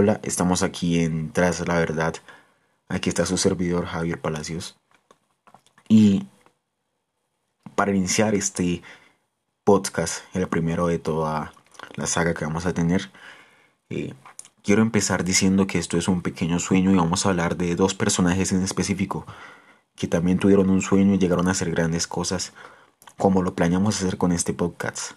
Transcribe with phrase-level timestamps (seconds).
[0.00, 2.14] Hola, estamos aquí en Tras la Verdad.
[2.88, 4.78] Aquí está su servidor Javier Palacios.
[5.88, 6.28] Y
[7.74, 8.80] para iniciar este
[9.64, 11.52] podcast, el primero de toda
[11.96, 13.10] la saga que vamos a tener,
[13.90, 14.14] eh,
[14.62, 17.94] quiero empezar diciendo que esto es un pequeño sueño y vamos a hablar de dos
[17.94, 19.26] personajes en específico
[19.96, 22.52] que también tuvieron un sueño y llegaron a hacer grandes cosas,
[23.16, 25.14] como lo planeamos hacer con este podcast.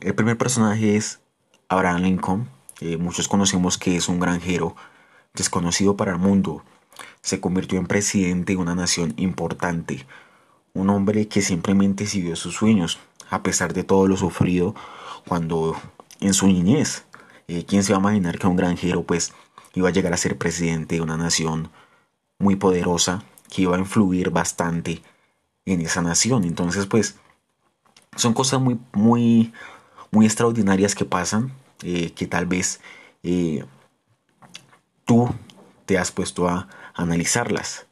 [0.00, 1.20] El primer personaje es
[1.68, 2.61] Abraham Lincoln.
[2.84, 4.74] Eh, muchos conocemos que es un granjero
[5.34, 6.64] desconocido para el mundo.
[7.20, 10.04] Se convirtió en presidente de una nación importante.
[10.74, 12.98] Un hombre que simplemente siguió sus sueños,
[13.30, 14.74] a pesar de todo lo sufrido
[15.28, 15.76] cuando
[16.18, 17.04] en su niñez.
[17.46, 19.32] Eh, ¿Quién se va a imaginar que un granjero pues
[19.74, 21.70] iba a llegar a ser presidente de una nación
[22.40, 25.02] muy poderosa que iba a influir bastante
[25.66, 26.42] en esa nación?
[26.42, 27.14] Entonces pues
[28.16, 29.52] son cosas muy muy
[30.10, 31.52] muy extraordinarias que pasan
[31.82, 32.80] eh, que tal vez
[33.22, 33.64] eh,
[35.04, 35.28] tú
[35.86, 37.86] te has puesto a analizarlas.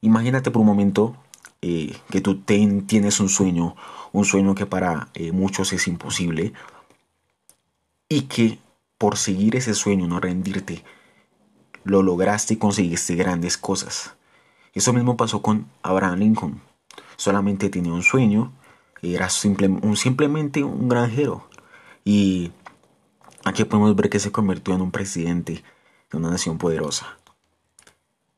[0.00, 1.16] Imagínate por un momento
[1.62, 3.76] eh, que tú tienes un sueño,
[4.12, 6.52] un sueño que para muchos es imposible,
[8.08, 8.58] y que
[8.98, 10.84] por seguir ese sueño, no rendirte,
[11.84, 14.14] lo lograste y conseguiste grandes cosas.
[14.74, 16.60] Eso mismo pasó con Abraham Lincoln.
[17.16, 18.52] Solamente tenía un sueño,
[19.02, 21.48] era un, simplemente un granjero.
[22.04, 22.52] Y
[23.44, 25.62] aquí podemos ver que se convirtió en un presidente
[26.10, 27.18] de una nación poderosa.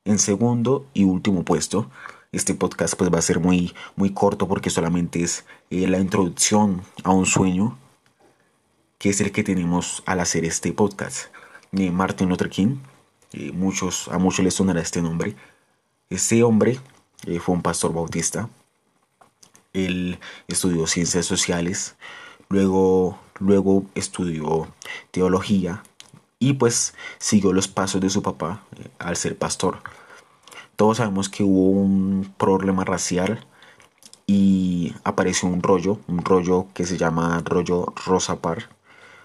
[0.04, 1.90] En segundo y último puesto,
[2.32, 6.82] este podcast pues va a ser muy, muy corto porque solamente es eh, la introducción
[7.04, 7.78] a un sueño
[8.98, 11.26] que es el que tenemos al hacer este podcast.
[11.72, 12.78] Eh, Martin Luther King,
[13.32, 15.36] eh, muchos, a muchos les sonará este nombre.
[16.10, 16.78] Este hombre
[17.40, 18.48] fue un pastor bautista.
[19.72, 21.96] Él estudió ciencias sociales,
[22.48, 24.68] luego, luego estudió
[25.10, 25.82] teología
[26.38, 29.78] y pues siguió los pasos de su papá eh, al ser pastor.
[30.76, 33.46] Todos sabemos que hubo un problema racial
[34.26, 38.70] y apareció un rollo, un rollo que se llama rollo Rosa Par,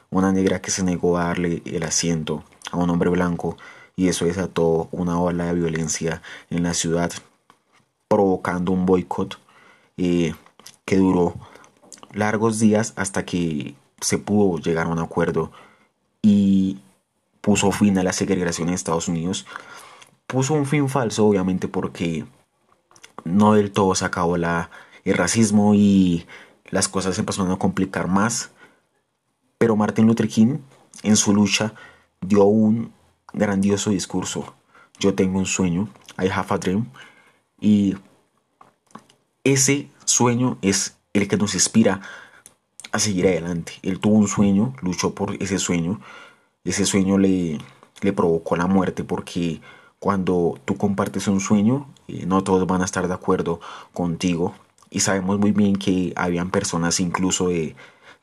[0.09, 3.57] una negra que se negó a darle el asiento a un hombre blanco
[3.95, 7.11] y eso desató una ola de violencia en la ciudad,
[8.07, 9.39] provocando un boicot
[9.97, 10.35] eh,
[10.85, 11.33] que duró
[12.13, 15.51] largos días hasta que se pudo llegar a un acuerdo
[16.21, 16.79] y
[17.41, 19.45] puso fin a la segregación en Estados Unidos.
[20.27, 22.25] Puso un fin falso, obviamente, porque
[23.23, 24.45] no del todo se acabó el
[25.05, 26.25] racismo y
[26.65, 28.51] las cosas se empezaron a complicar más.
[29.57, 30.59] Pero Martin Luther King,
[31.03, 31.73] en su lucha,
[32.21, 32.91] dio un
[33.33, 34.53] grandioso discurso.
[34.99, 36.89] Yo tengo un sueño, I have a dream.
[37.59, 37.95] Y
[39.43, 42.01] ese sueño es el que nos inspira
[42.97, 43.73] a seguir adelante.
[43.81, 45.99] Él tuvo un sueño, luchó por ese sueño
[46.69, 47.59] ese sueño le,
[48.01, 49.61] le provocó la muerte porque
[49.99, 53.59] cuando tú compartes un sueño, eh, no todos van a estar de acuerdo
[53.93, 54.53] contigo.
[54.89, 57.75] Y sabemos muy bien que habían personas incluso de,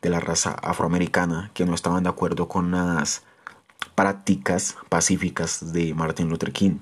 [0.02, 3.22] la raza afroamericana que no estaban de acuerdo con las
[3.94, 6.76] prácticas pacíficas de Martin Luther King.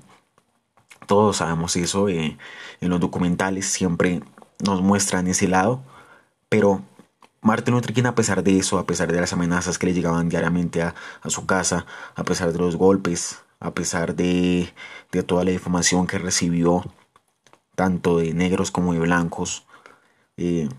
[1.07, 2.37] Todos sabemos eso, eh,
[2.81, 4.21] en los documentales siempre
[4.61, 5.81] nos muestran ese lado,
[6.49, 6.81] pero
[7.43, 10.29] Martin Luther King, a pesar de eso, a pesar de las amenazas que le llegaban
[10.29, 10.95] diariamente a,
[11.27, 14.73] su casa, a pesar de los golpes, a pesar de,
[15.27, 16.85] toda la difamación que recibió,
[17.75, 19.65] tanto de negros como de blancos,
[20.37, 20.69] eh,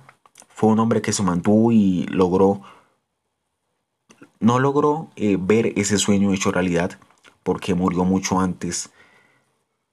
[0.48, 2.62] fue un hombre que se mantuvo y logró,
[4.40, 6.98] no logró eh, ver ese sueño hecho realidad,
[7.42, 8.90] porque murió mucho antes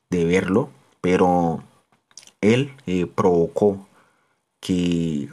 [0.10, 0.70] de verlo,
[1.02, 1.64] pero
[2.40, 3.88] él eh, provocó
[4.62, 5.30] que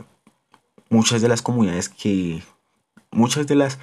[0.88, 2.42] muchas de las comunidades que
[3.10, 3.78] muchas de las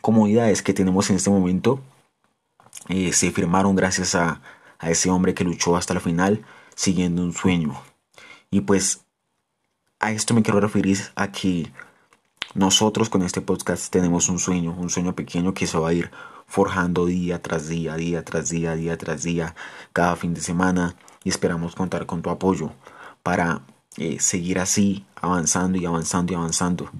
[0.00, 1.80] comunidades que tenemos en este momento
[2.88, 4.40] eh, se firmaron gracias a,
[4.78, 7.80] a ese hombre que luchó hasta el final siguiendo un sueño.
[8.50, 9.04] Y pues
[10.00, 11.70] a esto me quiero referir a que
[12.54, 16.10] nosotros con este podcast tenemos un sueño, un sueño pequeño que se va a ir
[16.46, 19.54] forjando día tras día, día tras día, día tras día,
[19.92, 22.72] cada fin de semana y esperamos contar con tu apoyo
[23.22, 23.62] para
[23.96, 26.90] eh, seguir así, avanzando y avanzando y avanzando.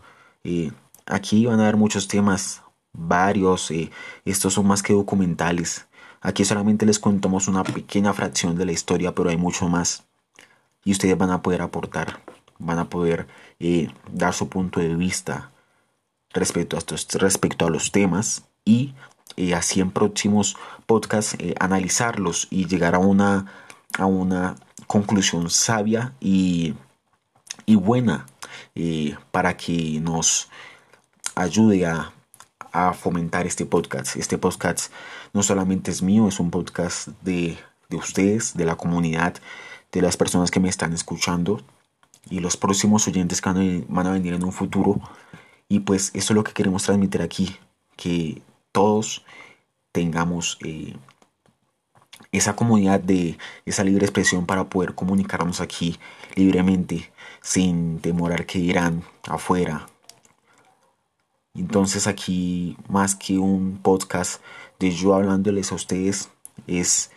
[0.42, 0.72] Eh,
[1.06, 3.90] aquí van a haber muchos temas, varios, eh,
[4.24, 5.86] estos son más que documentales.
[6.20, 10.04] Aquí solamente les contamos una pequeña fracción de la historia, pero hay mucho más.
[10.84, 12.20] Y ustedes van a poder aportar,
[12.58, 13.28] van a poder
[14.12, 15.52] dar su punto de vista
[16.30, 18.94] respecto a, estos, respecto a los temas y
[19.54, 20.56] así en próximos
[20.86, 23.46] podcasts analizarlos y llegar a una,
[23.98, 24.56] a una
[24.90, 26.74] conclusión sabia y,
[27.64, 28.26] y buena
[28.74, 30.48] eh, para que nos
[31.36, 32.12] ayude a,
[32.72, 34.16] a fomentar este podcast.
[34.16, 34.90] Este podcast
[35.32, 37.56] no solamente es mío, es un podcast de,
[37.88, 39.36] de ustedes, de la comunidad,
[39.92, 41.62] de las personas que me están escuchando
[42.28, 45.00] y los próximos oyentes que van a venir en un futuro.
[45.68, 47.56] Y pues eso es lo que queremos transmitir aquí,
[47.94, 48.42] que
[48.72, 49.24] todos
[49.92, 50.96] tengamos eh,
[52.32, 55.98] esa comunidad de esa libre expresión para poder comunicarnos aquí
[56.34, 57.12] libremente,
[57.42, 59.86] sin demorar que irán afuera.
[61.54, 64.40] Entonces aquí, más que un podcast
[64.78, 66.30] de yo hablándoles a ustedes,
[66.66, 67.10] es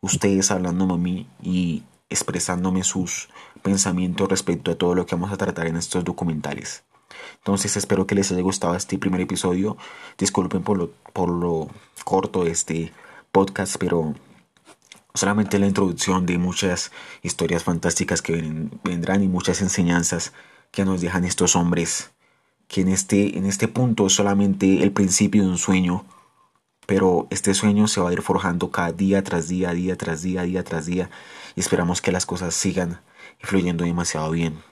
[0.00, 3.28] ustedes hablándome a mí y expresándome sus
[3.62, 6.84] pensamientos respecto a todo lo que vamos a tratar en estos documentales.
[7.38, 9.76] Entonces espero que les haya gustado este primer episodio.
[10.18, 11.68] Disculpen por lo, por lo
[12.04, 12.92] corto de este
[13.32, 14.14] podcast, pero
[15.14, 16.92] solamente la introducción de muchas
[17.22, 20.32] historias fantásticas que vendrán y muchas enseñanzas
[20.70, 22.10] que nos dejan estos hombres,
[22.66, 26.06] que en este, en este punto es solamente el principio de un sueño,
[26.86, 30.42] pero este sueño se va a ir forjando cada día tras día, día tras día,
[30.42, 31.10] día tras día,
[31.54, 33.00] y esperamos que las cosas sigan
[33.40, 34.62] fluyendo demasiado bien.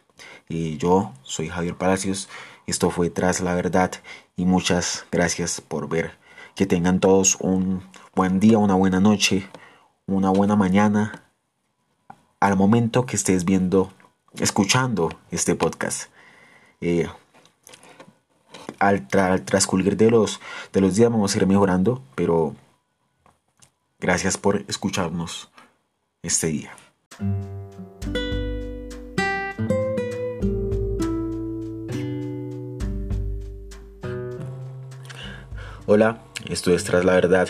[0.48, 2.28] Y yo soy Javier Palacios,
[2.66, 3.92] esto fue Tras la Verdad,
[4.36, 6.18] y muchas gracias por ver.
[6.54, 7.82] Que tengan todos un
[8.14, 9.48] buen día, una buena noche,
[10.16, 11.24] una buena mañana
[12.40, 13.92] al momento que estés viendo,
[14.38, 16.10] escuchando este podcast.
[16.80, 17.08] Eh,
[18.78, 19.06] al,
[19.44, 20.40] transcurrir de los,
[20.72, 22.56] de los días vamos a ir mejorando, pero
[23.98, 25.50] gracias por escucharnos
[26.22, 26.72] este día.
[35.86, 37.48] Hola, esto es Tras la Verdad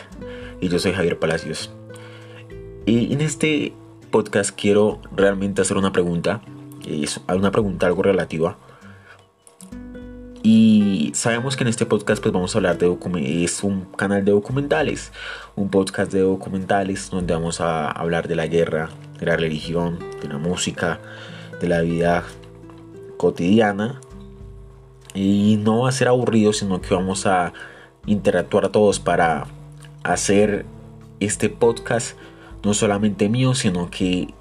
[0.60, 1.70] y yo soy Javier Palacios.
[2.86, 3.72] Y en este
[4.10, 6.40] podcast quiero realmente hacer una pregunta,
[6.86, 8.56] es una pregunta algo relativa.
[10.42, 12.96] Y sabemos que en este podcast pues vamos a hablar de
[13.44, 15.12] es un canal de documentales,
[15.54, 18.88] un podcast de documentales donde vamos a hablar de la guerra,
[19.18, 20.98] de la religión, de la música,
[21.60, 22.24] de la vida
[23.18, 24.00] cotidiana.
[25.12, 27.52] Y no va a ser aburrido, sino que vamos a
[28.06, 29.46] interactuar todos para
[30.02, 30.64] hacer
[31.20, 32.16] este podcast
[32.62, 34.34] no solamente mío, sino que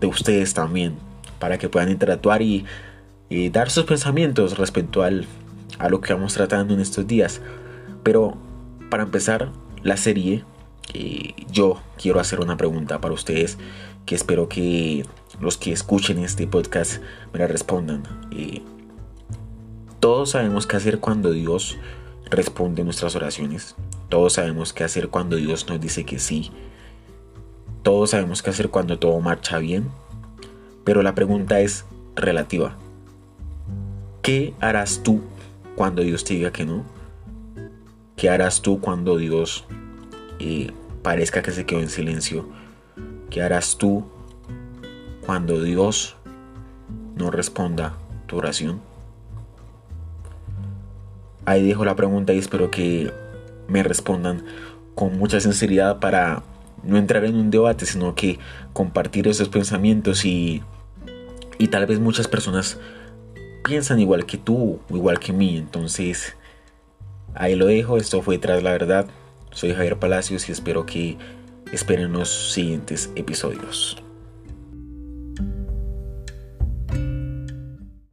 [0.00, 0.96] de ustedes también,
[1.38, 2.64] para que puedan interactuar y,
[3.50, 5.26] dar sus pensamientos respecto al,
[5.78, 7.40] a lo que vamos tratando en estos días.
[8.02, 8.36] Pero
[8.88, 9.50] para empezar
[9.82, 10.44] la serie,
[10.94, 13.58] eh, yo quiero hacer una pregunta para ustedes
[14.04, 15.04] que espero que
[15.40, 17.02] los que escuchen este podcast
[17.32, 18.04] me la respondan.
[18.30, 18.62] Eh,
[19.98, 21.76] todos sabemos qué hacer cuando Dios
[22.30, 23.74] responde nuestras oraciones.
[24.08, 26.52] Todos sabemos qué hacer cuando Dios nos dice que sí
[27.86, 29.88] todos sabemos qué hacer cuando todo marcha bien,
[30.82, 31.84] pero la pregunta es
[32.16, 32.76] relativa.
[34.22, 35.20] ¿Qué harás tú
[35.76, 36.82] cuando Dios te diga que no?
[38.16, 39.66] ¿Qué harás tú cuando Dios
[40.40, 40.72] eh,
[41.02, 42.48] parezca que se quedó en silencio?
[43.30, 44.04] ¿Qué harás tú
[45.24, 46.16] cuando Dios
[47.14, 47.94] no responda
[48.26, 48.80] tu oración?
[51.44, 53.12] Ahí dejo la pregunta y espero que
[53.68, 54.44] me respondan
[54.96, 56.42] con mucha sinceridad para
[56.86, 58.38] no entrar en un debate, sino que
[58.72, 60.62] compartir esos pensamientos y,
[61.58, 62.78] y tal vez muchas personas
[63.64, 65.56] piensan igual que tú igual que mí.
[65.56, 66.36] Entonces,
[67.34, 67.96] ahí lo dejo.
[67.96, 69.06] Esto fue Tras la Verdad.
[69.50, 71.16] Soy Javier Palacios y espero que
[71.72, 74.05] esperen los siguientes episodios.